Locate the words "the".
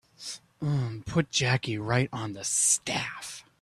2.33-2.43